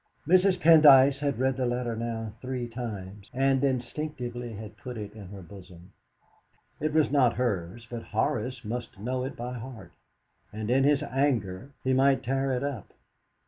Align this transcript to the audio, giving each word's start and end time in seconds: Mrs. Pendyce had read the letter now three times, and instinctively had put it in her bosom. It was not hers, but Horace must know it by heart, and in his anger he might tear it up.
Mrs. 0.27 0.59
Pendyce 0.59 1.19
had 1.19 1.37
read 1.37 1.57
the 1.57 1.67
letter 1.67 1.95
now 1.95 2.33
three 2.41 2.67
times, 2.67 3.29
and 3.35 3.63
instinctively 3.63 4.53
had 4.53 4.75
put 4.75 4.97
it 4.97 5.13
in 5.13 5.27
her 5.27 5.43
bosom. 5.43 5.93
It 6.79 6.91
was 6.91 7.11
not 7.11 7.35
hers, 7.35 7.85
but 7.87 8.05
Horace 8.05 8.65
must 8.65 8.97
know 8.97 9.23
it 9.25 9.35
by 9.35 9.59
heart, 9.59 9.93
and 10.51 10.71
in 10.71 10.85
his 10.85 11.03
anger 11.03 11.69
he 11.83 11.93
might 11.93 12.23
tear 12.23 12.51
it 12.51 12.63
up. 12.63 12.93